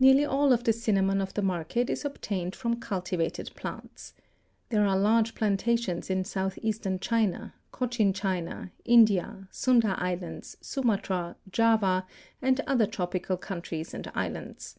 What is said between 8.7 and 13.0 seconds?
India, Sunda islands, Sumatra, Java and other